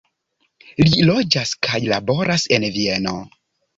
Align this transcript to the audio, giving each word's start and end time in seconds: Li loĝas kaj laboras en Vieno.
Li 0.87 1.03
loĝas 1.09 1.53
kaj 1.67 1.81
laboras 1.93 2.47
en 2.59 2.67
Vieno. 2.79 3.15